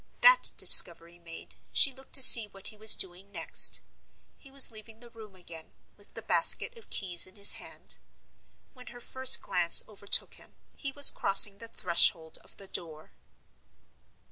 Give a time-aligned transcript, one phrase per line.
[0.21, 3.81] That discovery made, she looked to see what he was doing next.
[4.39, 7.99] He was leaving the room again, with the basket of keys in his hand.
[8.73, 13.11] When her first glance overtook him, he was crossing the threshold of the door.